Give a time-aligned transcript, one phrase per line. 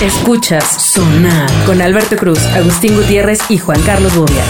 [0.00, 4.42] Escuchas Sonar con Alberto Cruz, Agustín Gutiérrez y Juan Carlos Bobia.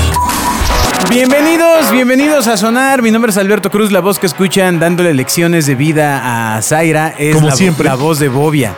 [1.10, 3.02] Bienvenidos, bienvenidos a Sonar.
[3.02, 7.14] Mi nombre es Alberto Cruz, la voz que escuchan dándole lecciones de vida a Zaira
[7.18, 7.88] es Como la, siempre.
[7.88, 8.76] la voz de Bobia.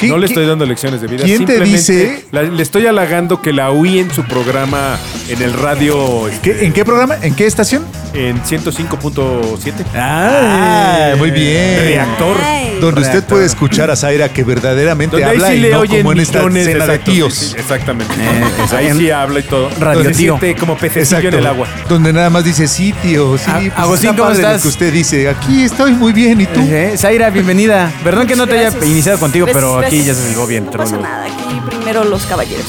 [0.00, 1.24] ¿Qué- no le qué- estoy dando lecciones de vida.
[1.24, 2.24] ¿Quién te simplemente dice?
[2.32, 4.98] la- le estoy halagando que la oí en su programa
[5.28, 7.16] en el radio este, ¿En qué programa?
[7.22, 7.84] ¿En qué estación?
[8.12, 9.84] en 105.7.
[9.94, 11.78] Ah, muy bien.
[11.84, 12.36] Reactor.
[12.80, 15.80] Donde usted puede escuchar a Zaira que verdaderamente Donde ahí habla sí y le no
[15.80, 17.34] oyen como en esta millones escena de exacto, tíos.
[17.34, 18.14] sí, sí, exactamente.
[18.14, 18.76] Eh, exacto.
[18.76, 19.70] ahí sí habla y todo.
[19.78, 20.38] Radio Donde tío.
[20.38, 21.28] siente como pececillo Exacto.
[21.28, 21.68] en el agua.
[21.88, 23.44] Donde nada más dice, sí, tío, sí.
[23.52, 24.56] Pues Agustín, está ¿cómo padre estás?
[24.56, 26.60] Lo que usted dice, aquí estoy muy bien, ¿y tú?
[26.62, 27.92] Eh, Zaira, bienvenida.
[28.02, 28.86] Perdón que no te haya Gracias.
[28.86, 32.66] iniciado contigo, pero Gracias, aquí ya se Bobia No pasa nada, aquí primero los caballeros.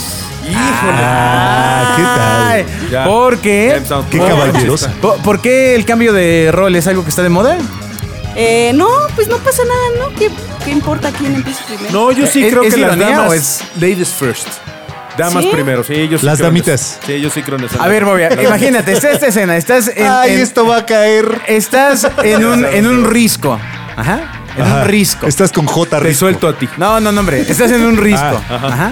[0.56, 2.04] Ah, ¿qué
[2.74, 2.90] tal?
[2.92, 3.06] Ya.
[3.06, 3.82] ¿Por qué?
[4.10, 4.92] Qué caballerosa.
[5.02, 7.58] ¿Por, por qué el cambio de rol es algo que está de moda?
[8.36, 10.16] Eh, no, pues no pasa nada, ¿no?
[10.18, 10.30] ¿Qué,
[10.66, 11.92] qué importa quién empieza primero?
[11.92, 14.48] No, yo sí ¿Es- creo es que las ironía damas o es- ladies first.
[15.18, 15.50] Damas ¿Sí?
[15.52, 16.82] primero, sí, yo sí Las creo en damitas.
[16.82, 17.00] eso.
[17.06, 17.82] Sí, yo sí creo en eso.
[17.82, 21.42] A ver, Bobia, imagínate, está esta escena, estás en, Ay, en- esto va a caer.
[21.48, 23.60] estás en un, en un risco.
[23.98, 24.41] Ajá.
[24.58, 24.82] En Ajá.
[24.82, 25.28] un risco.
[25.28, 25.98] Estás con J.
[26.00, 26.20] Te Risco.
[26.20, 26.68] suelto a ti.
[26.78, 27.42] No, no, no, hombre.
[27.42, 28.42] Estás en un risco.
[28.50, 28.92] Ah, ajá.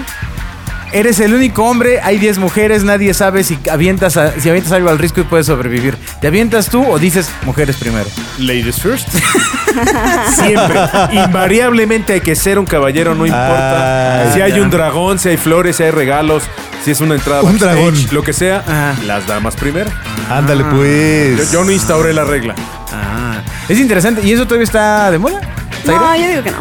[0.92, 4.90] Eres el único hombre, hay 10 mujeres, nadie sabe si avientas, a- si avientas algo
[4.90, 5.96] al risco y puedes sobrevivir.
[6.20, 8.06] ¿Te avientas tú o dices mujeres primero?
[8.38, 9.08] Ladies first.
[10.34, 10.80] Siempre.
[11.12, 14.24] Invariablemente hay que ser un caballero, no importa.
[14.30, 14.62] Ah, si hay ya.
[14.62, 16.42] un dragón, si hay flores, si hay regalos,
[16.84, 17.42] si es una entrada.
[17.42, 17.94] Un backstage, dragón.
[18.10, 18.94] Lo que sea, Ajá.
[19.06, 19.90] las damas primero.
[20.28, 21.52] Ándale, Yo, pues.
[21.52, 22.56] yo no instauré la regla.
[22.92, 24.22] Ah, es interesante.
[24.26, 25.40] ¿Y eso todavía está de moda?
[25.86, 26.58] No, yo digo que no.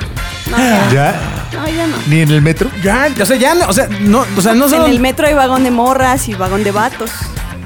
[0.51, 0.89] No, ya.
[0.91, 1.21] ¿Ya?
[1.53, 1.97] No, ya no.
[2.07, 2.69] ¿Ni en el metro?
[2.83, 4.85] Ya, o sea, ya, no- o sea, no, o sea, no En solo...
[4.87, 7.11] el metro hay vagón de morras y vagón de vatos.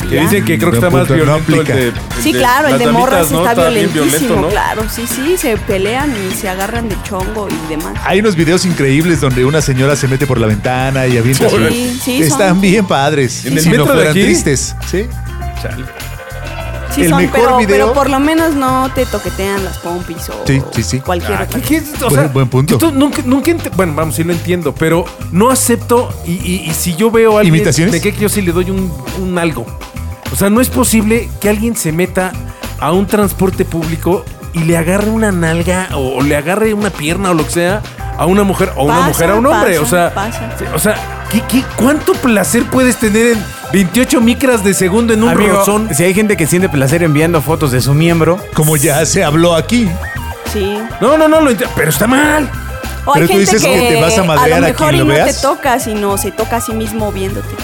[0.10, 0.22] Que ya.
[0.24, 1.76] dicen que creo que está más punto, no violento el aplica.
[1.76, 1.88] de.
[1.88, 3.48] el Sí, de claro, el las de damitas, morras ¿no?
[3.48, 4.50] está bien violentísimo, violento, ¿no?
[4.50, 4.84] claro.
[4.94, 7.94] Sí, sí, se pelean y se agarran del chongo y demás.
[8.04, 11.58] Hay unos videos increíbles donde una señora se mete por la ventana y avienta su-
[11.70, 13.46] Sí, sí, Están son- bien padres.
[13.46, 14.22] ¿En el si no metro de fueran aquí?
[14.24, 14.76] tristes.
[14.92, 15.06] Sí.
[15.62, 15.86] Chale.
[16.94, 20.30] Sí el son, mejor pero, video- pero por lo menos no te toquetean las pompis
[20.30, 21.00] o Sí, sí, sí.
[21.00, 21.92] cualquier Ah, otra ¿qué- cosa.
[22.00, 22.74] qué- o Buen- sea, buen punto.
[22.76, 26.74] esto nunca, nunca ent- bueno, vamos, sí lo entiendo, pero no acepto y, y- y
[26.74, 27.94] si yo veo a alguien ¿Imitaciones?
[27.94, 29.66] de que yo sí le doy un, un algo.
[30.32, 32.32] O sea, no es posible que alguien se meta
[32.80, 34.24] a un transporte público
[34.54, 37.82] y le agarre una nalga o le agarre una pierna o lo que sea
[38.18, 39.80] a una mujer o una Pasa, mujer a un hombre.
[39.80, 40.50] pasa, o sea, pasa.
[40.74, 40.96] o sea,
[41.32, 45.90] ¿qué, qué, cuánto placer puedes tener en 28 micras de segundo en un Amigo, rozón?
[45.94, 49.56] si hay gente que siente placer enviando fotos de su miembro, Como ya se habló
[49.56, 49.90] aquí.
[50.52, 50.78] Sí.
[51.02, 52.50] No, no, no, lo pero está mal.
[53.06, 54.96] O Pero tú gente dices que, que te vas a madrear lo a mejor quien
[54.96, 55.36] y lo no veas.
[55.36, 57.56] te toca, sino se toca a sí mismo viéndote.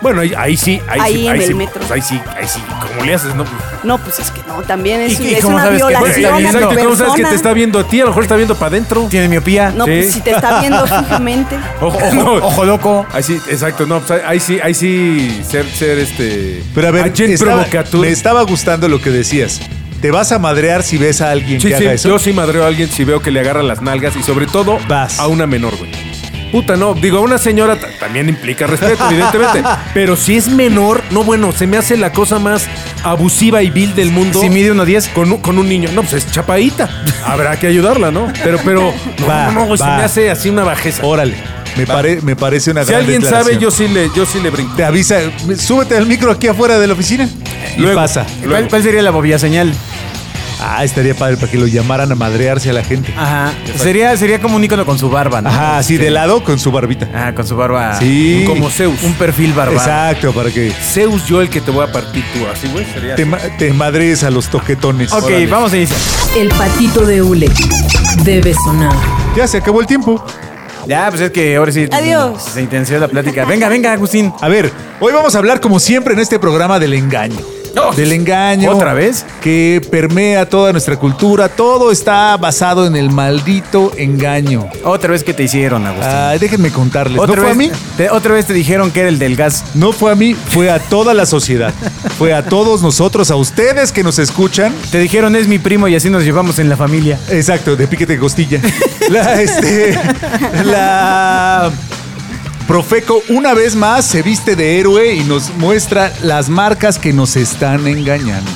[0.00, 1.80] Bueno, ahí, ahí sí, ahí, Ahí sí, en ahí el sí, metro.
[1.80, 3.34] pues ahí sí, ahí sí, ¿cómo le haces?
[3.34, 3.44] No,
[3.84, 6.26] No, pues es que no, también es, ¿Y- y es cómo una sabes que- violación
[6.26, 8.00] a tu exacto, ¿cómo sabes que te está viendo a ti?
[8.00, 9.06] A lo mejor está viendo para adentro.
[9.10, 9.90] tiene miopía, No, Sí.
[9.90, 11.56] pues si te está viendo fijamente.
[11.80, 13.06] Ojo, ojo, ojo loco.
[13.12, 16.62] Ahí sí, exacto, no, pues ahí- sí, ahí sí, ser, ser este.
[16.74, 19.60] Pero a ver, estaba- me estaba gustando lo que decías.
[20.00, 22.08] Te vas a madrear si ves a alguien Sí, que sí, haga eso.
[22.08, 24.78] yo sí madreo a alguien si veo que le agarra las nalgas y sobre todo
[24.86, 25.18] Vas.
[25.18, 25.90] a una menor, güey.
[26.50, 29.62] Puta, no, digo, a una señora ta- también implica respeto, evidentemente.
[29.94, 32.66] Pero si es menor, no, bueno, se me hace la cosa más
[33.04, 34.40] abusiva y vil del mundo.
[34.40, 35.12] Si mide 1.10.
[35.12, 35.90] Con un, con un niño.
[35.94, 36.88] No, pues es chapaíta.
[37.26, 38.32] Habrá que ayudarla, ¿no?
[38.42, 39.96] Pero, pero, no, Va, no, no, güey, se va.
[39.98, 41.04] me hace así una bajeza.
[41.04, 41.34] Órale.
[41.76, 43.60] Me, pare- me parece una Si gran alguien sabe, declaración.
[43.60, 44.74] yo sí le, yo sí le brinco.
[44.74, 45.18] Te avisa,
[45.58, 47.28] súbete al micro aquí afuera de la oficina.
[47.76, 47.94] Y Luego.
[48.00, 48.26] pasa.
[48.48, 49.72] ¿Cuál, cuál sería la bobia señal?
[50.60, 53.12] Ah, estaría padre para que lo llamaran a madrearse a la gente.
[53.16, 53.52] Ajá.
[53.76, 55.48] Sería, sería como un ícono con su barba, ¿no?
[55.48, 57.08] Ajá, así de lado con su barbita.
[57.14, 57.98] Ah, con su barba.
[57.98, 58.44] Sí.
[58.46, 59.02] Como Zeus.
[59.02, 59.78] Un perfil barbado.
[59.78, 62.46] Exacto, para que Zeus, yo el que te voy a partir tú.
[62.52, 63.14] Así, güey, sería.
[63.14, 65.12] te, ma- te madres a los toquetones.
[65.12, 65.46] Ok, Órale.
[65.46, 65.98] vamos a iniciar.
[66.36, 67.48] El patito de hule
[68.24, 68.94] debe sonar.
[69.36, 70.24] Ya se acabó el tiempo.
[70.86, 71.86] Ya, pues es que ahora sí.
[71.92, 72.42] Adiós.
[72.54, 73.44] Se intenció la plática.
[73.44, 74.32] Venga, venga, Agustín.
[74.40, 77.36] A ver, hoy vamos a hablar como siempre en este programa del engaño.
[77.96, 78.70] Del engaño.
[78.70, 79.24] ¿Otra vez?
[79.40, 81.48] Que permea toda nuestra cultura.
[81.48, 84.68] Todo está basado en el maldito engaño.
[84.84, 86.10] Otra vez que te hicieron, Agustín.
[86.14, 87.16] Ay, déjenme contarles.
[87.16, 87.70] ¿No otra fue vez, a mí?
[87.96, 89.64] te- otra vez te dijeron que era el del gas.
[89.74, 91.72] No fue a mí, fue a toda la sociedad.
[92.18, 94.74] Fue a todos nosotros, a ustedes que nos escuchan.
[94.90, 97.18] Te dijeron es mi primo y así nos llevamos en la familia.
[97.30, 98.60] Exacto, de piquete de costilla.
[99.10, 99.98] La, este,
[100.64, 101.70] la
[102.68, 107.34] Profeco una vez más se viste de héroe y nos muestra las marcas que nos
[107.34, 108.50] están engañando.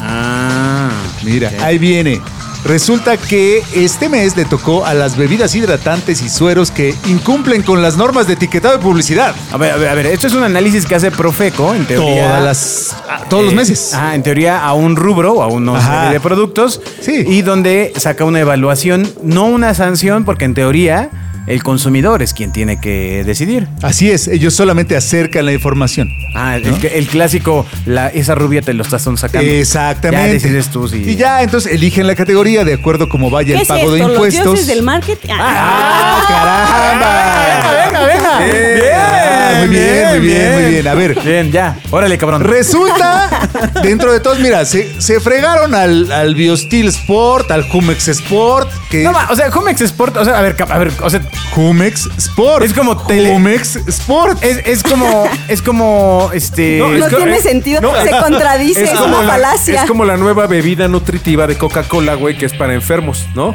[0.00, 0.90] Ah.
[1.22, 2.20] Mira, ahí viene.
[2.64, 7.82] Resulta que este mes le tocó a las bebidas hidratantes y sueros que incumplen con
[7.82, 9.32] las normas de etiquetado de publicidad.
[9.52, 12.26] A ver, a ver, a ver, esto es un análisis que hace Profeco, en teoría.
[12.26, 13.94] Todas las, ah, todos los eh, meses.
[13.94, 16.80] Ah, en teoría a un rubro o a una serie de productos.
[17.00, 17.24] Sí.
[17.28, 21.10] Y donde saca una evaluación, no una sanción, porque en teoría
[21.46, 23.68] el consumidor es quien tiene que decidir.
[23.82, 26.10] Así es, ellos solamente acercan la información.
[26.34, 29.40] Ah, el, que- el clásico, la, esa rubia te lo estás sacando.
[29.50, 30.26] Exactamente.
[30.26, 30.98] Ya decides tú si...
[30.98, 33.92] Y ya, entonces eligen la categoría de acuerdo como vaya ¿Qué el es pago esto?
[33.92, 34.44] de ¿Los impuestos.
[34.44, 35.28] dioses del marketing?
[35.38, 37.84] ¡Ah, caramba!
[37.84, 38.38] venga, venga!
[38.38, 39.21] Bien, Ah,
[39.58, 40.88] muy bien, muy bien, muy bien.
[40.88, 41.76] A ver, Bien, ya.
[41.90, 42.42] Órale, cabrón.
[42.44, 43.48] Resulta,
[43.82, 49.02] dentro de todos, mira, se, se fregaron al, al Biosteel Sport, al Jumex Sport, que
[49.04, 51.20] No, o sea, Jumex Sport, o sea, a ver, cap- a ver, o sea,
[51.54, 52.64] Jumex Sport.
[52.64, 54.42] Es como tele- Jumex Sport.
[54.42, 56.78] es, es como, es como, este...
[56.78, 57.92] No, No que- tiene eh, sentido, no.
[58.02, 59.82] se contradice, es, una la, falacia.
[59.82, 63.54] es como la nueva bebida nutritiva de Coca-Cola, güey, que es para enfermos, ¿no?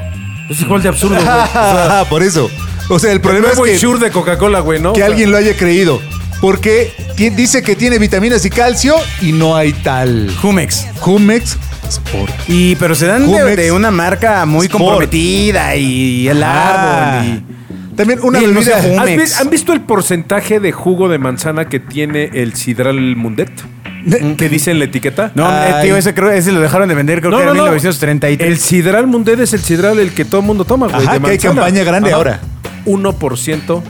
[0.50, 1.28] Es igual de absurdo, güey.
[1.28, 2.50] O sea, Por eso.
[2.90, 4.94] O sea, el el problema es nuevo que, Ensure de Coca-Cola, güey, ¿no?
[4.94, 6.00] que alguien lo haya creído.
[6.40, 6.92] Porque
[7.36, 10.32] dice que tiene vitaminas y calcio y no hay tal.
[10.42, 10.86] Jumex.
[11.00, 11.58] Jumex
[11.90, 12.32] Sport.
[12.48, 14.84] Y, pero se dan de, una marca muy Sport.
[14.84, 17.22] comprometida y el Ah.
[17.22, 17.42] árbol.
[17.96, 18.60] También una el bebida.
[18.60, 19.36] museo ¿Has Jumex.
[19.36, 23.50] vi- ¿Han visto el porcentaje de jugo de manzana que tiene el Sidral Mundet?
[24.38, 25.32] ¿Qué dice en la etiqueta?
[25.36, 25.86] No, Ay.
[25.88, 28.48] tío, ese creo ese lo dejaron de vender, creo que era en 1933.
[28.50, 31.06] El Sidral Mundet es el Sidral el que todo el mundo toma, güey.
[31.06, 31.56] Ajá, de que hay manzana.
[31.62, 32.18] campaña grande Ajá.
[32.18, 32.40] ahora.
[32.86, 33.84] 1%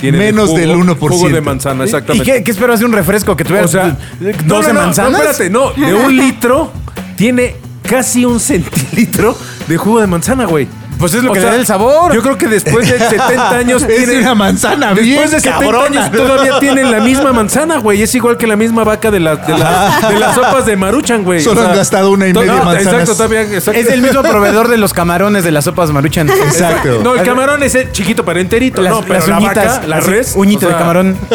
[0.00, 0.96] tiene de Menos jugo- del 1%.
[1.18, 2.32] Jugo de manzana, ¿Y exactamente.
[2.32, 5.12] qué, qué esperas de un refresco que tuviera O sea, 12 no, no, no, manzanas?
[5.12, 6.72] No, espérate, no, de un litro
[7.16, 7.56] tiene
[7.86, 9.36] casi un centilitro
[9.68, 10.66] de jugo de manzana, güey.
[11.00, 12.14] Pues es lo O que le sea, da el sabor.
[12.14, 15.58] Yo creo que después de 70 años Es tiene- una manzana bien Después de 70
[15.60, 15.86] cabrona.
[16.06, 18.02] años todavía tienen la misma manzana, güey.
[18.02, 21.24] Es igual que la misma vaca de, la- de, la- de las sopas de Maruchan,
[21.24, 21.40] güey.
[21.40, 22.92] Solo han gastado una y media no, manzanas.
[22.92, 23.42] Exacto, todavía.
[23.42, 23.80] exacto.
[23.80, 26.28] Es el mismo proveedor de los camarones de las sopas maruchan.
[26.28, 27.00] Exacto.
[27.02, 28.82] No, el camarón es el chiquito para enterito.
[28.82, 30.32] Las, no, pero las la uñitas, vaca, la así, res.
[30.36, 31.16] Uñito o de camarón.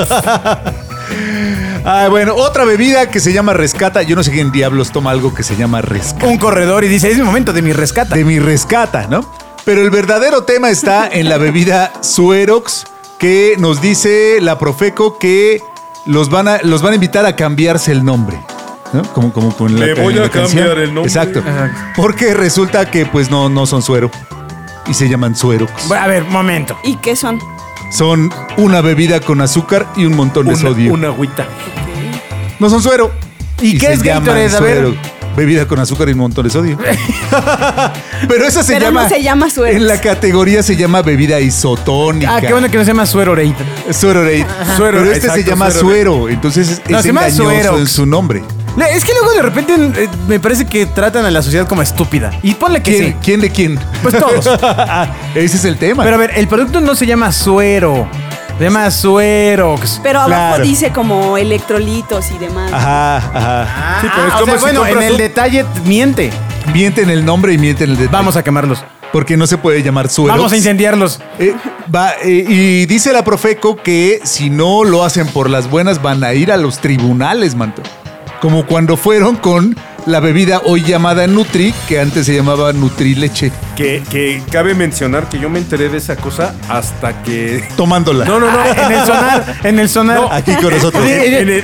[1.87, 4.01] Ah, bueno, otra bebida que se llama rescata.
[4.01, 6.25] Yo no sé quién diablos toma algo que se llama rescata.
[6.25, 8.15] Un corredor y dice, es mi momento de mi rescata.
[8.15, 9.31] De mi rescata, ¿no?
[9.65, 12.85] Pero el verdadero tema está en la bebida Suerox,
[13.17, 15.59] que nos dice la Profeco que
[16.05, 18.39] los van a, los van a invitar a cambiarse el nombre.
[18.93, 19.01] ¿no?
[19.13, 21.11] Como, como con la Le voy la a cambiar el nombre.
[21.11, 21.41] Exacto.
[21.95, 24.11] Porque resulta que pues no, no son suero.
[24.87, 25.91] Y se llaman Suerox.
[25.91, 26.77] A ver, momento.
[26.83, 27.39] ¿Y qué son?
[27.91, 30.93] Son una bebida con azúcar y un montón de Una, sodio.
[30.93, 31.47] una agüita.
[32.59, 33.11] No son suero.
[33.61, 34.55] ¿Y qué se es llaman Gatorade?
[34.55, 34.75] A ver.
[34.83, 34.95] suero.
[35.35, 36.77] Bebida con azúcar y un montón de sodio.
[38.27, 39.03] Pero esa se Pero llama.
[39.03, 39.75] no se llama Suerox.
[39.75, 42.35] En la categoría se llama bebida isotónica.
[42.35, 43.55] Ah, qué bueno que no se llama Suerorate.
[43.91, 44.45] Suerorate.
[44.77, 46.29] Suero, Pero este se llama suero.
[46.29, 48.43] Entonces es, No, es se llama engañoso en su nombre.
[48.91, 52.31] Es que luego de repente eh, me parece que tratan a la sociedad como estúpida.
[52.43, 53.15] Y ponle que ¿Quién, sí.
[53.23, 53.79] quién de quién?
[54.03, 54.45] Pues todos.
[55.35, 56.03] Ese es el tema.
[56.03, 58.07] Pero a ver, el producto no se llama suero.
[58.59, 59.99] Llama Suerox.
[60.01, 60.63] Pero abajo Claro.
[60.63, 62.71] dice como electrolitos y demás.
[62.71, 63.97] Ajá, ajá.
[64.01, 66.31] Sí, pero es Ah, o como sea, si bueno, en el detalle miente.
[66.73, 68.11] Mienten el nombre y mienten el detalle.
[68.17, 68.83] Vamos a quemarlos.
[69.11, 70.35] Porque no se puede llamar suero.
[70.35, 71.19] Vamos a incendiarlos.
[71.39, 71.53] Eh,
[71.93, 76.23] va, eh, y dice la Profeco que si no lo hacen por las buenas van
[76.23, 77.81] a ir a los tribunales, manto.
[78.41, 79.75] Como cuando fueron con
[80.05, 85.39] la bebida hoy llamada Nutri, que antes se llamaba Nutrileche, Que, que cabe mencionar que
[85.39, 87.67] yo me enteré de esa cosa hasta que.
[87.75, 88.25] tomándola.
[88.25, 88.59] No, no, no.
[88.65, 90.17] En el sonar, en el sonar.
[90.21, 91.03] No, Aquí con nosotros.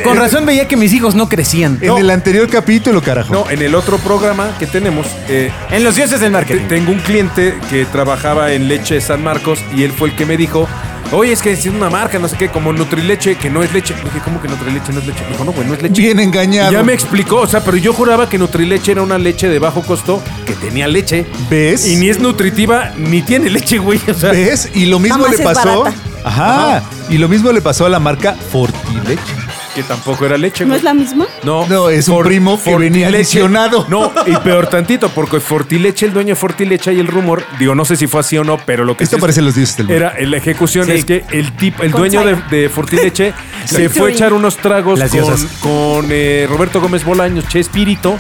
[0.04, 1.78] Con razón veía que mis hijos no crecían.
[1.82, 3.34] En el anterior capítulo, carajo.
[3.34, 6.68] No, en el otro programa que tenemos, eh, En los dioses del marketing.
[6.68, 10.38] tengo un cliente que trabajaba en leche San Marcos y él fue el que me
[10.38, 10.68] dijo.
[11.12, 13.94] Oye, es que es una marca, no sé qué, como Nutrileche, que no es leche.
[13.98, 15.24] Le dije, ¿cómo que Nutrileche no es leche?
[15.26, 16.02] Me dijo, no, güey, no es leche.
[16.02, 16.72] Bien Y engañado.
[16.72, 19.82] ya me explicó, o sea, pero yo juraba que Nutrileche era una leche de bajo
[19.82, 21.26] costo que tenía leche.
[21.50, 21.86] ¿Ves?
[21.88, 24.00] Y ni es nutritiva, ni tiene leche, güey.
[24.10, 24.70] O sea, ¿Ves?
[24.74, 25.84] Y lo mismo le pasó.
[25.84, 25.98] barata.
[26.24, 26.84] Ajá.
[27.10, 29.22] Y lo mismo le pasó a la marca Fortileche.
[29.76, 30.78] Que tampoco era leche, ¿No güey.
[30.80, 31.28] es la misma?
[31.44, 33.86] No, No, es un primo que venía adicionado.
[33.90, 37.86] No, y peor tantito, porque Fortileche, el dueño de Fortileche, hay el rumor, digo, no
[37.86, 39.78] sé si fue así o no, pero lo que Esto sí es- parece los dioses
[39.78, 40.06] del mundo.
[40.06, 40.92] Era, la ejecución Sí.
[40.94, 43.34] es que el tipo, el Con dueño de, Fortileche
[43.66, 45.46] se fue a echar unos tragos Las con, diosas.
[45.60, 48.18] con eh, Roberto Gómez Bolaños, Che Espíritu,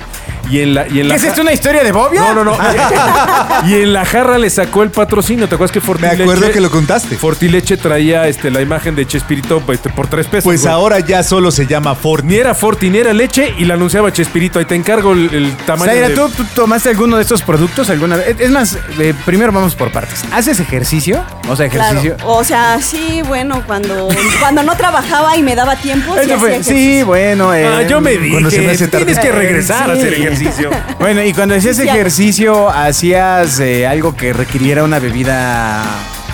[0.50, 2.22] y en la, y en ¿Qué la es esto, una historia de Bobia?
[2.22, 2.58] No, no, no.
[3.68, 5.48] y en la jarra le sacó el patrocinio.
[5.48, 6.22] ¿Te acuerdas que Me Fortileche?
[6.24, 7.16] acuerdo que lo contaste.
[7.18, 10.44] Fortileche traía este, la imagen de Chespirito este, por tres pesos.
[10.44, 10.74] Pues güey.
[10.74, 12.28] ahora ya solo se llama Forti.
[12.28, 14.60] Ni era Forti, ni era leche y la anunciaba Chespirito.
[14.60, 17.90] Ahí te encargo el, el tamaño Zaira, de- ¿tú, tú tomaste alguno de estos productos
[17.90, 18.36] alguna vez?
[18.40, 20.24] Es más, eh, primero vamos por partes.
[20.32, 21.24] ¿Haces ejercicio?
[21.48, 22.16] O sea, ejercicio.
[22.18, 22.32] Claro.
[22.34, 26.64] O sea, sí, bueno, cuando, cuando no trabajaba y me daba tiempo, sí Eso fue-
[26.64, 27.54] sí, bueno.
[27.54, 29.06] eh, Ah, yo me dije, cuando se me hace tarde.
[29.06, 30.00] tienes que regresar a Sí.
[30.02, 30.31] hacer ejercicio.
[31.00, 35.84] Bueno, y cuando hacías ejercicio, ¿hacías eh, algo que requiriera una bebida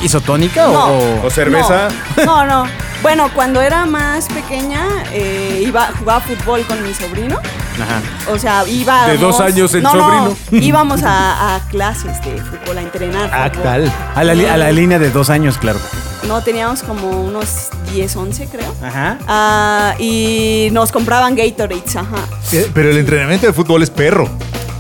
[0.01, 0.87] isotónica No.
[0.87, 1.25] o...?
[1.25, 1.87] O cerveza.
[2.25, 2.65] No, no.
[3.03, 7.37] Bueno, cuando era más pequeña, eh, iba jugaba fútbol con mi sobrino.
[7.81, 8.01] Ajá.
[8.31, 9.07] O sea, iba.
[9.07, 10.35] De dos años el no, sobrino.
[10.51, 13.29] No, íbamos a, a clases de fútbol, a entrenar.
[13.31, 13.63] Ah, fútbol.
[13.63, 13.93] tal.
[14.15, 15.79] A la, a la línea de dos años, claro.
[16.27, 18.73] No, teníamos como unos 10, 11, creo.
[18.83, 19.17] Ajá.
[19.27, 22.17] Ah, y nos compraban Gatorades, ajá.
[22.51, 24.27] Eh, Pero el entrenamiento de fútbol es perro.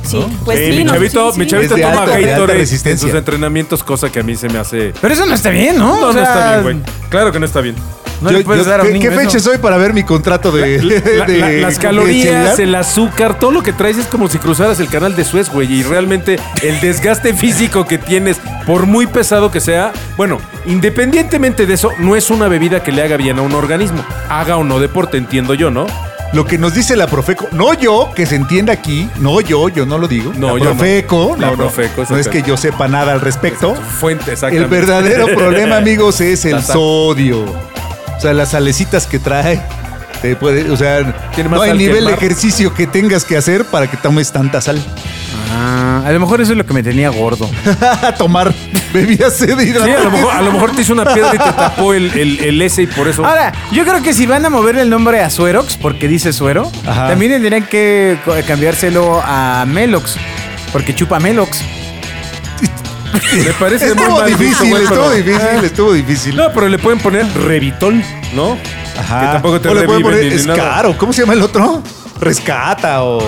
[0.03, 3.07] Sí, pues Sí, sí, mi nos- chavito, sí, mi chavito toma en resistencia.
[3.09, 4.93] sus entrenamientos, cosa que a mí se me hace...
[5.01, 5.99] Pero eso no está bien, ¿no?
[5.99, 6.77] No, O no está bien, güey.
[7.09, 7.75] Claro que no está bien.
[8.21, 10.03] No Yo- le puedes yo- dar a un ¿Qué, qué fecha soy para ver mi
[10.03, 14.27] contrato de, La- de- la- las calorías, el azúcar, todo lo que traes es como
[14.27, 15.71] si cruzaras el canal de Suez, güey.
[15.71, 21.73] Y realmente el desgaste físico que tienes, por muy pesado que sea, bueno, independientemente de
[21.75, 24.03] eso, no es una bebida que le haga bien a un organismo.
[24.29, 25.85] Haga o no deporte, entiendo yo, ¿no?
[26.33, 29.85] Lo que nos dice la Profeco, no yo, que se entienda aquí, no yo, yo
[29.85, 30.33] no lo digo.
[30.35, 30.75] No, la yo no.
[30.75, 31.57] Profeco, La no, no.
[31.69, 33.75] Profeco, no es que yo sepa nada al respecto.
[33.75, 34.63] Fuente, exactamente.
[34.75, 37.45] El verdadero problema, amigos, es el sodio.
[38.17, 39.61] O sea, las salecitas que trae.
[40.21, 42.17] Te puede, o sea, Tiene más no hay sal que el nivel de mar.
[42.23, 44.81] ejercicio que tengas que hacer para que tomes tanta sal.
[45.53, 47.47] Ah, a lo mejor eso es lo que me tenía gordo.
[48.17, 48.51] Tomar
[48.91, 49.55] bebidas Sí, a
[50.03, 52.61] lo, mejor, a lo mejor te hizo una piedra y te tapó el, el, el
[52.63, 53.23] S y por eso...
[53.23, 56.71] Ahora, yo creo que si van a mover el nombre a Suerox, porque dice suero,
[56.87, 57.09] Ajá.
[57.09, 60.15] también tendrían que co- cambiárselo a Melox,
[60.73, 61.61] porque chupa Melox.
[63.45, 66.35] Me parece muy Estuvo mal visto, difícil, güey, estuvo difícil, estuvo difícil.
[66.35, 68.01] No, pero le pueden poner Revitol,
[68.33, 68.57] ¿no?
[68.99, 69.19] Ajá.
[69.19, 70.53] Que tampoco te o le pueden poner ni- ni nada.
[70.59, 70.97] escaro.
[70.97, 71.81] ¿Cómo se llama el otro?
[72.19, 73.19] Rescata o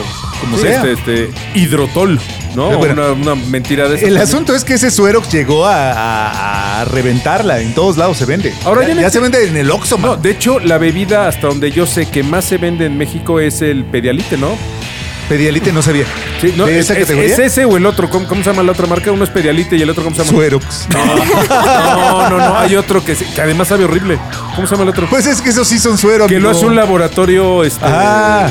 [0.42, 0.84] como Sí, sea.
[0.84, 2.20] Este, este, hidrotol,
[2.56, 2.76] ¿no?
[2.78, 4.06] Bueno, una, una mentira de eso.
[4.08, 7.60] El asunto es que ese Suerox llegó a, a- a reventarla.
[7.60, 8.54] En todos lados se vende.
[8.66, 11.28] Ahora ya, ya no ya se vende en el Oxxo, No, de hecho, la bebida
[11.28, 14.58] hasta donde yo sé que más se vende en México es el pedialite, ¿no?
[15.30, 16.06] Pedialite no sabía.
[16.42, 17.32] Sí, no, ¿De es, esa es- categoría?
[17.34, 18.10] es ese o el otro.
[18.10, 19.12] ¿Cómo, cómo se llama la otra marca?
[19.12, 20.32] Uno es pedialite y el otro, ¿cómo se llama?
[20.36, 20.88] Suerox.
[20.90, 22.58] No, no, no.
[22.58, 24.20] Hay otro que, además sabe horrible.
[24.56, 25.08] ¿Cómo se llama el otro?
[25.10, 26.58] Pues es que esos sí son suero, que lo amigo.
[26.58, 27.64] hace un laboratorio.
[27.64, 28.50] Este, Ah.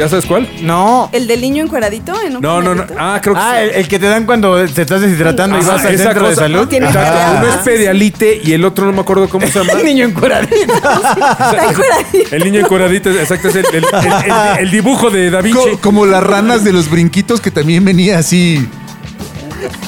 [0.00, 0.48] ¿Ya sabes cuál?
[0.62, 1.10] No.
[1.12, 2.14] ¿El del niño encueradito?
[2.26, 2.84] en un No, no, no.
[2.98, 5.84] Ah, creo que Ah, el, el que te dan cuando te estás deshidratando y vas
[5.84, 6.40] al esa centro de cosa.
[6.42, 6.56] salud.
[6.60, 7.18] No tiene Exacto.
[7.20, 7.34] Ah.
[7.42, 9.78] Uno es pedialite y el otro no me acuerdo cómo se llama.
[9.78, 10.72] El niño encueradito.
[10.74, 12.34] Está encueradito.
[12.36, 15.58] El niño encueradito, exacto, es el, el- el- el- el dibujo de Da Vinci.
[15.72, 18.66] Co- como las ranas de los brinquitos que también venía así.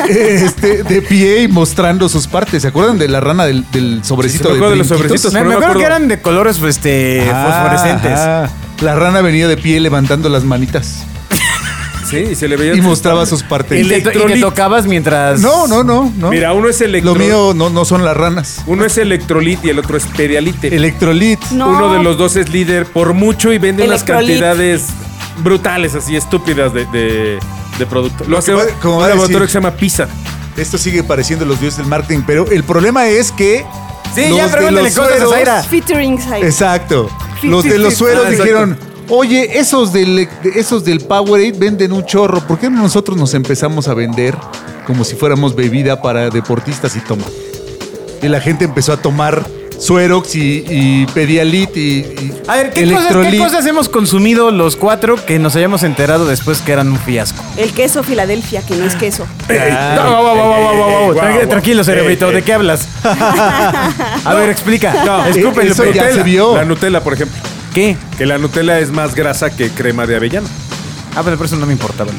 [0.07, 2.61] Este, de pie y mostrando sus partes.
[2.63, 5.21] ¿Se acuerdan de la rana del, del sobrecito Sí, me de acuerdo de los brinquitos?
[5.23, 5.33] sobrecitos.
[5.33, 5.97] me, pero me no me acuerdo que acuerdo.
[5.97, 8.19] eran de colores este, Ah, fosforescentes.
[8.19, 8.51] ajá.
[8.83, 11.05] La rana venía de pie levantando las manitas
[12.11, 12.75] Sí, y se le veía.
[12.75, 13.85] y mostraba sus partes.
[13.87, 15.41] Y, te, y te tocabas mientras.
[15.41, 16.29] No, no, no, no.
[16.31, 17.15] Mira, uno es Lo electro...
[17.15, 18.63] mío no, no son las ranas.
[18.67, 20.75] Uno es electrolit y el otro es pedialite.
[20.77, 21.41] Electrolit.
[21.53, 21.69] No.
[21.71, 24.29] Uno de los dos es líder por mucho y vende unas Electrolit.
[24.41, 24.87] cantidades
[25.43, 27.39] brutales, así estúpidas de, de,
[27.79, 28.25] de producto.
[28.29, 30.09] Lo hace que va- como un va a laboratorio decir- que se llama PISA.
[30.59, 33.65] Esto sigue pareciendo los dioses del marketing, pero el problema es que.
[34.15, 35.63] Sí, los ya pregúntale cosas sueros- Zaira.
[35.63, 36.45] Featuring side.
[36.47, 37.09] Exacto.
[37.43, 38.77] Los de los sueros Ah, dijeron,
[39.09, 42.41] oye, esos del, de- esos del Powerade venden un chorro.
[42.47, 44.37] ¿Por qué no nosotros nos empezamos a vender
[44.87, 47.25] como si fuéramos bebida para deportistas y toma?
[48.23, 49.45] Y la gente empezó a tomar
[49.83, 54.77] Suerox y, y Pedialit y, y A ver, ¿qué cosas, ¿qué cosas hemos consumido los
[54.77, 57.43] cuatro que nos hayamos enterado después que eran un fiasco?
[57.57, 59.27] El queso Filadelfia, que no es queso.
[59.51, 61.15] Ah, No.
[61.49, 62.87] Tranquilo, cerebrito, Eh, ¿de qué hablas?
[63.05, 65.05] A ver, explica.
[65.05, 66.13] No, eso ya Nutella.
[66.15, 66.55] se vio.
[66.57, 67.37] La Nutella, por ejemplo.
[67.75, 67.97] ¿Qué?
[68.17, 70.47] Que la Nutella es más grasa que crema de avellana.
[71.17, 72.11] Ah, pero por eso no me importaba.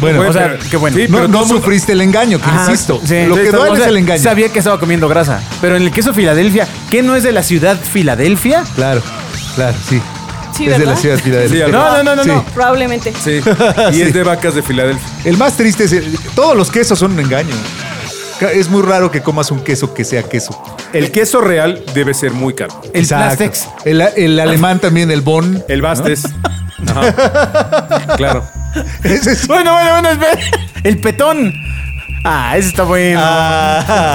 [0.00, 0.96] Bueno, o sea, pero- qué bueno.
[0.96, 3.00] sí, no, pero sufriste el engaño, que Ajá, insisto.
[3.04, 3.26] sí.
[3.26, 4.22] lo que duele o es sea, el engaño.
[4.22, 5.40] Sabía que estaba comiendo grasa.
[5.60, 8.64] Pero en el queso Filadelfia, ¿qué no es de la ciudad Filadelfia?
[8.74, 9.02] Claro,
[9.54, 10.00] claro, sí.
[10.56, 11.66] Sí, es de la ciudad de Filadelfia.
[11.66, 12.28] Sí, No, no, no, no, Sí.
[12.30, 12.44] no.
[12.54, 13.12] Probablemente.
[13.22, 13.40] Sí.
[13.92, 14.02] Y Sí.
[14.02, 15.06] es de vacas de Filadelfia.
[15.24, 17.54] El más triste es, el- todos los quesos son un engaño.
[18.52, 20.56] Es muy raro que comas un queso que sea queso.
[20.92, 22.80] El queso real debe ser muy caro.
[22.94, 23.04] El.
[23.06, 23.66] Plastex.
[23.84, 25.62] El, el alemán también, el Bon.
[25.68, 26.22] El Bastes.
[28.16, 28.44] Claro.
[29.04, 30.38] Ese es- Bueno, bueno, bueno, espera.
[30.84, 31.54] El petón.
[32.24, 33.20] Ah, ese está bueno.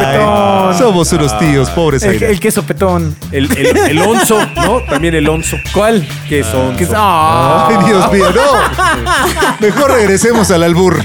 [0.01, 0.77] Petón.
[0.77, 2.03] somos unos tíos, pobres.
[2.03, 3.15] el, el queso petón.
[3.31, 4.81] El, el, el onzo, ¿no?
[4.81, 5.55] También el onzo.
[5.73, 6.05] ¿Cuál?
[6.27, 6.73] Queso.
[6.95, 7.69] Ah.
[7.69, 9.55] Ay, Dios mío, no.
[9.59, 11.01] Mejor regresemos al albur.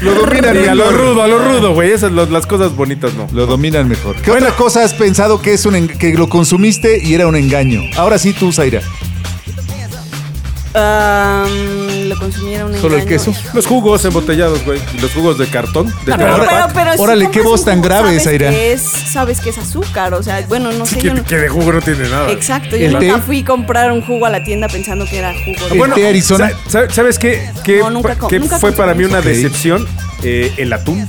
[0.00, 1.00] Lo dominan Sí, a lo mejor.
[1.00, 1.92] rudo, a lo rudo, güey.
[1.92, 3.28] Esas lo- las cosas bonitas no.
[3.32, 4.16] Lo dominan mejor.
[4.16, 7.80] ¿Qué otra cosa has pensado que es un que lo consumiste y era un engaño?
[7.96, 8.80] Ahora sí tú, Zaira.
[12.08, 13.32] Lo consumiera un ¿Solo el queso?
[13.54, 14.80] Los jugos embotellados, güey.
[14.94, 15.86] Y los jugos de cartón.
[16.04, 18.50] De Pero, pero, pero si órale, qué voz tan grave, Zaira.
[18.50, 21.48] que es, sabes que es azúcar, o sea, bueno, no sé, yo no- que, de
[21.48, 22.30] jugo no tiene nada.
[22.30, 23.06] Exacto, ¿El yo té?
[23.08, 25.68] nunca fui a comprar un jugo a la tienda pensando que era jugo.
[25.68, 26.50] de- ¿El té Arizona?
[26.66, 27.50] sa- sa- ¿Sabes qué?
[27.64, 29.86] ¿Qué, No, nunca co- qué nunca fue para mí una decepción?
[30.22, 31.06] Eh, el atún.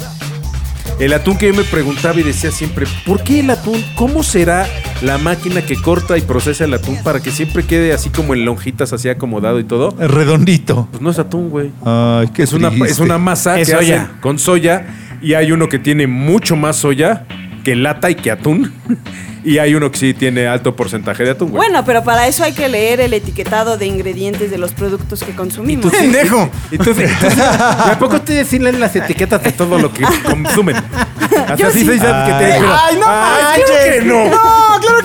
[1.00, 3.82] El atún que yo me preguntaba y decía siempre, ¿por qué el atún?
[3.96, 4.68] ¿Cómo será
[5.01, 8.44] la máquina que corta y procesa el atún para que siempre quede así como en
[8.44, 9.91] lonjitas, así acomodado y todo.
[9.98, 10.89] Redondito.
[10.91, 11.72] Pues no es atún, güey.
[11.86, 14.01] Ay, qué Es una, es una masa Es que soya.
[14.03, 14.88] hacen con soya
[15.22, 17.25] y hay uno que tiene mucho más soya
[17.63, 18.71] que lata y que atún.
[19.43, 21.67] y hay uno que sí tiene alto porcentaje de atún, güey.
[21.67, 25.33] Bueno, pero para eso hay que leer el etiquetado de ingredientes de los productos que
[25.33, 25.91] consumimos.
[25.91, 26.49] Pendejo.
[26.71, 27.41] Entonces, entonces, ¿y
[27.91, 30.75] a poco ustedes sí leen las etiquetas de todo lo que consumen?
[30.75, 31.85] Hasta Yo así sí.
[31.85, 33.95] se dice que te Ay, no Ay, manches.
[33.95, 34.29] que no.
[34.29, 34.37] No,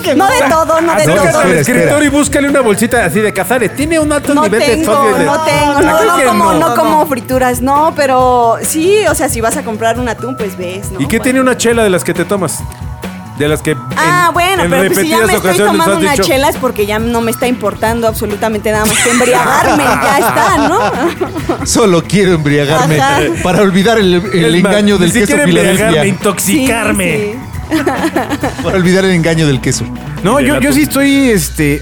[0.05, 0.31] que No no.
[0.33, 1.41] de todo, no de Acércate todo.
[1.41, 3.75] al escritor y búscale una bolsita así de cazares.
[3.75, 5.15] Tiene un alto No nivel de tengo, sodio.
[5.15, 8.57] y de- no tengo, Ah, no, no que como, no, no, como frituras, no, pero
[8.61, 10.99] sí, o sea, si vas a comprar un atún, pues ves, ¿no?
[11.01, 11.23] ¿Y qué Bueno.
[11.23, 12.59] tiene una chela de las que te tomas?
[13.37, 15.71] De las que Ah, en- bueno, en pero pues si ya repetidas me estoy ocasiones
[15.73, 18.97] tomando has una dicho, chela es porque ya no me está importando absolutamente nada más
[18.97, 21.65] que embriagarme, ya está, ¿no?
[21.65, 23.19] Solo quiero embriagarme Ajá.
[23.43, 26.05] para olvidar el, el Es más, engaño del ni queso siquiera embriagarme, Filadelfia.
[26.05, 27.11] intoxicarme.
[27.17, 27.54] Sí, sí.
[28.63, 29.85] Para olvidar el engaño del queso.
[30.23, 31.81] No, yo, yo sí estoy, este...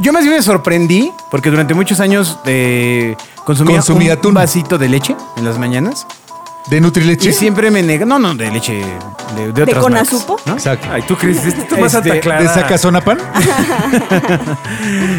[0.00, 3.14] Yo más bien me sorprendí porque durante muchos años eh,
[3.44, 4.34] consumía Consumí un atún.
[4.34, 6.06] vasito de leche en las mañanas
[6.68, 7.30] ¿De Nutrileche?
[7.30, 8.04] y siempre me nega...
[8.04, 8.74] No, no, de leche
[9.36, 10.36] de, de ¿De otras marcas, Conazupo?
[10.46, 10.54] ¿no?
[10.54, 10.88] Exacto.
[10.90, 12.42] Ay, tú crees, Este, Santa Clara.
[12.42, 13.18] ¿De Sacazonapan?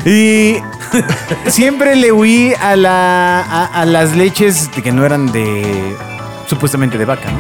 [0.06, 0.58] Y
[1.48, 5.96] siempre le huí a, la, a, a las leches de que no eran de...
[6.48, 7.40] supuestamente de vaca, ¿no?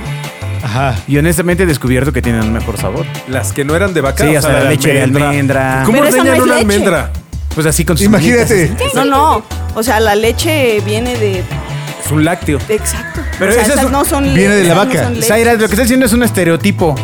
[0.71, 0.95] Ajá.
[1.07, 3.05] Y honestamente he descubierto que tienen un mejor sabor.
[3.27, 4.23] Las que no eran de vaca.
[4.25, 5.83] Sí, o sea, la leche de almendra.
[5.85, 6.73] ¿Cómo Pero eso ordeñan no es una leche.
[6.73, 7.11] almendra?
[7.53, 8.67] Pues así con sus Imagínate.
[8.69, 8.93] manitas.
[8.95, 9.43] No, no,
[9.75, 11.39] o sea, la leche viene de...
[12.05, 12.57] Es un lácteo.
[12.69, 13.21] Exacto.
[13.37, 15.03] Pero o sea, ese es esas un- no son viene de la esas no vaca.
[15.03, 15.27] son leche.
[15.27, 16.95] Zaira, lo que está haciendo es un estereotipo.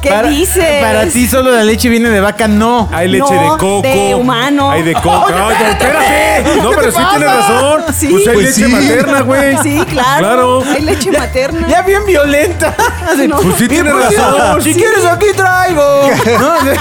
[0.00, 0.82] ¿Qué dices?
[0.82, 2.88] Para ti solo la leche viene de vaca, no.
[2.92, 3.82] Hay leche No, de coco.
[3.82, 4.70] de humano.
[4.70, 5.26] Hay de coco.
[5.28, 6.60] Ay, espérate.
[6.62, 7.10] No, pero sí pasa?
[7.10, 7.82] tienes razón.
[7.94, 8.08] Sí.
[8.10, 8.72] Pues hay Pues leche sí.
[8.72, 9.56] materna, güey.
[9.62, 10.18] Sí, claro.
[10.18, 10.64] Claro.
[10.74, 11.68] Hay leche materna.
[11.68, 12.74] Ya bien violenta.
[13.28, 13.36] No.
[13.38, 14.62] Pues sí tienes razón.
[14.62, 15.82] Si quieres aquí traigo.
[16.40, 16.48] ¿No?
[16.56, 16.76] Hombre,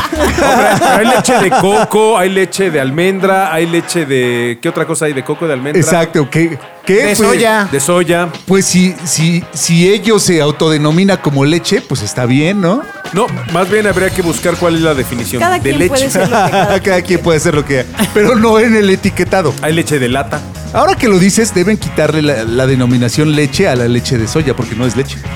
[0.97, 4.57] hay leche de coco, hay leche de almendra, hay leche de.
[4.61, 5.79] ¿Qué otra cosa hay de coco de almendra?
[5.81, 6.27] Exacto.
[6.31, 6.57] ¿Qué?
[6.85, 6.95] ¿Qué?
[6.95, 7.67] De Pues- soya.
[7.71, 8.29] De soya.
[8.47, 12.81] Pues si, si, si ellos se autodenomina como leche, pues está bien, ¿no?
[13.13, 15.89] No, más bien habría que buscar cuál es la definición Cada de quien leche.
[16.09, 18.89] puede ser lo que cada, Cada quien puede hacer lo que pero no en el
[18.89, 19.53] etiquetado.
[19.61, 20.39] Hay leche de lata.
[20.73, 24.55] Ahora que lo dices, deben quitarle la, la denominación leche a la leche de soya,
[24.55, 25.17] porque no es leche.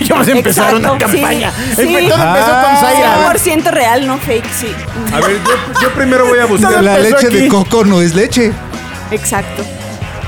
[0.00, 1.52] Ya vamos a empezar una sí, campaña.
[1.76, 1.82] sí.
[1.82, 2.78] Empe- Todo empezó Ah.
[2.80, 3.62] con Zaira.
[3.64, 4.66] 100% real, no fake, sí.
[5.12, 6.82] A ver, yo, yo primero voy a buscar.
[6.82, 8.52] La empezó leche de coco no es leche.
[9.10, 9.64] Exacto.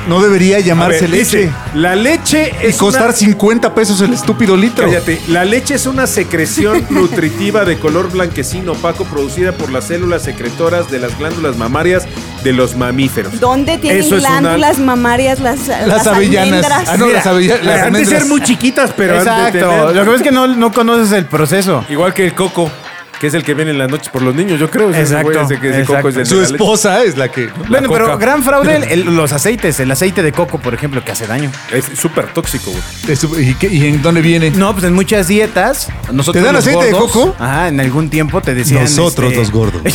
[0.07, 1.39] No debería llamarse ver, leche.
[1.39, 4.85] dice, la leche y es costar una- 50 pesos el estúpido litro.
[4.87, 5.21] Cállate.
[5.29, 10.91] La leche es una secreción nutritiva de color blanquecino opaco producida por las células secretoras
[10.91, 12.05] de las glándulas mamarias
[12.45, 13.41] de los mamíferos.
[13.41, 16.47] ¿Dónde tienen Eso una- glándulas mamarias las, las, avellanas.
[16.65, 16.89] almendras?
[16.89, 19.59] Ah, no, las avella- las han de ser muy chiquitas, pero han de Exacto.
[19.59, 21.85] tener- Lo que pasa es que no, no conoces el proceso.
[21.89, 22.71] Igual que el coco,
[23.21, 24.93] que es el que viene en las noches por los niños, yo creo.
[24.95, 25.97] Exacto, ese que ese exacto.
[25.97, 27.49] coco es el de Su esposa es la que.
[27.69, 28.01] Bueno, coca.
[28.05, 31.51] pero gran fraude el- los aceites, el aceite de coco, por ejemplo, que hace daño.
[31.73, 33.51] Es súper tóxico, güey.
[33.51, 34.51] ¿Y, qué- y en dónde viene?
[34.51, 35.89] No, pues en muchas dietas.
[36.13, 37.35] Nosotros ¿Te dan aceite de coco?
[37.39, 38.83] Ajá, en algún tiempo te decían.
[38.83, 39.83] Nosotros este, los gordos.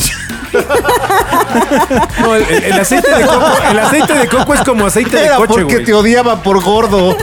[2.20, 5.48] No, el, aceite de coco, el aceite de coco es como aceite de Era coche,
[5.48, 5.84] porque güey.
[5.84, 7.16] te odiaba por gordo.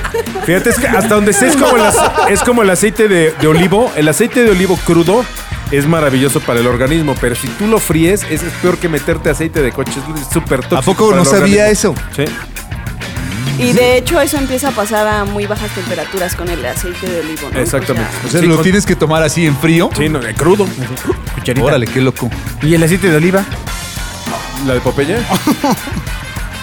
[0.46, 1.84] Fíjate, es que hasta donde sé es como el,
[2.30, 3.92] es como el aceite de, de olivo.
[3.96, 5.24] El aceite de olivo crudo
[5.72, 9.30] es maravilloso para el organismo, pero si tú lo fríes, es, es peor que meterte
[9.30, 9.92] aceite de coche.
[10.16, 10.78] Es súper tóxico.
[10.78, 11.94] ¿A poco para no el sabía organismo.
[11.94, 11.96] eso?
[12.16, 12.26] Sí.
[13.62, 17.20] Y de hecho eso empieza a pasar a muy bajas temperaturas con el aceite de
[17.20, 17.60] olivo, ¿no?
[17.60, 18.10] Exactamente.
[18.24, 19.90] O O sea, Sí, lo con- tienes que tomar así en frío.
[19.98, 20.66] Sí, no, eh, crudo.
[21.36, 21.66] cucharita.
[21.66, 22.30] Órale, qué loco.
[22.62, 23.44] ¿Y el aceite de oliva?
[24.66, 25.18] La de Popeye.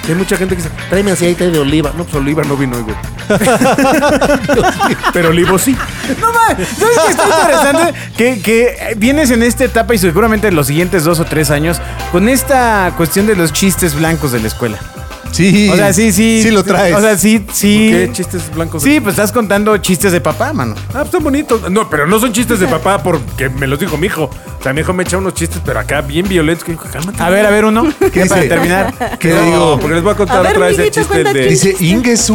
[0.09, 1.93] Hay mucha gente que dice, tráeme aceite de oliva.
[1.97, 2.97] No, pues oliva no vino hoy, güey.
[5.13, 5.77] Pero olivo sí.
[6.21, 7.95] No mames, ¿sabes qué está interesante?
[8.17, 11.81] Que, que vienes en esta etapa y seguramente en los siguientes dos o tres años
[12.13, 14.79] con esta cuestión de los chistes blancos de la escuela.
[15.37, 15.69] Sí.
[15.71, 16.41] O sea, sí, sí.
[16.43, 16.95] Sí lo traes.
[16.97, 17.89] O sea, sí, sí.
[17.93, 18.83] ¿Qué chistes blancos?
[18.83, 20.75] Sí, pues estás contando chistes de papá, mano.
[20.89, 21.71] Ah, pues están bonitos.
[21.71, 24.31] No, pero no son chistes de papá porque me los dijo mi hijo.
[24.59, 26.65] O sea, mi hijo me echa unos chistes, pero acá bien violentos.
[26.65, 27.23] Que dijo, cálmate.
[27.23, 27.87] A ver, a ver uno.
[28.13, 28.95] ¿Qué para terminar.
[29.19, 29.79] ¿Qué No, digo?
[29.79, 31.49] porque les voy a contar A ver, otra vez el chiste de.
[31.49, 32.35] Dice Ingesu.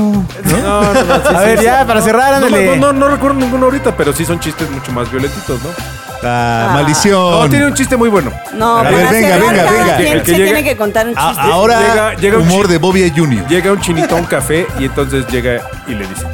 [0.62, 1.66] No, no, no, sí, A sí, ver, sí.
[1.66, 2.78] ya, para cerrar, No, ándale.
[2.78, 6.11] no, no, no recuerdo ninguno ahorita, pero sí son chistes mucho más violentitos, ¿no?
[6.24, 6.74] Ah, Ah.
[6.74, 7.20] maldición.
[7.32, 8.32] No, tiene un chiste muy bueno.
[8.54, 9.98] No, A para venga, cerrar, venga, cada venga.
[9.98, 11.42] quien El que se llega- tiene que contar un A- chiste.
[11.52, 13.48] ahora, Llega- llega un humor chi- de Bobby Junior.
[13.48, 16.26] Llega un chinito a un café y entonces llega y le dice: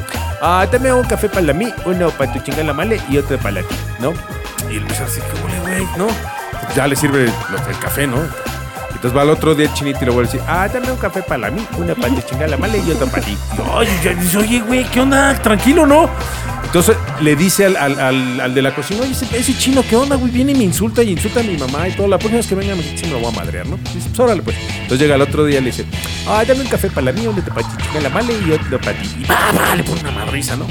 [0.42, 3.74] Ah, dame un café para mí, uno para tu chingada male y otro para ti,
[3.98, 4.12] ¿no?
[4.70, 5.88] Y el mesero así, ¿qué huele, güey?
[5.96, 6.06] ¿No?
[6.76, 8.18] Ya le sirve lo- el café, ¿no?
[8.94, 10.96] Entonces va al otro día el chinito y le vuelve a decir, ah, dame un
[10.98, 13.38] café para mí, una para tu chingada male y otro para ti.
[13.56, 15.34] Y, Oye, ya dice, oye, güey, ¿qué onda?
[15.36, 16.10] Tranquilo, ¿no?
[16.68, 19.96] Entonces le dice al, al- al- al de la cocina, oye, ese, ese chino, ¿qué
[19.96, 20.30] onda, güey?
[20.30, 22.06] Viene y me insulta y insulta a mi mamá y todo.
[22.08, 23.78] La próxima vez que venga me dice, sí, me lo voy a madrear, ¿no?
[23.94, 24.54] Dice, pues órale, pues.
[24.74, 25.86] Entonces llega el otro día y le dice,
[26.28, 27.66] ay, dame un café para la mía, un de para
[28.02, 29.08] la male y otro para ti.
[29.18, 30.66] Y va, va, le pone una madriza, ¿no?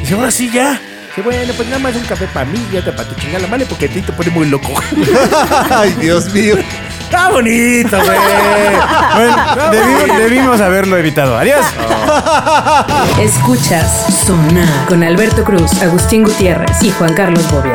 [0.00, 0.80] Dice, ahora sí, ya.
[1.08, 3.66] Dice, bueno, pues nada más un café para mí y otro para tu chingada male
[3.66, 4.72] porque a ti te pone muy loco.
[5.70, 6.56] Ay, Dios mío.
[7.04, 8.18] Está bonito, güey.
[9.14, 11.36] Bueno, debimos, debimos haberlo evitado.
[11.38, 11.64] Adiós.
[13.20, 17.74] Escuchas Sonar con Alberto Cruz, Agustín Gutiérrez y Juan Carlos Bobia.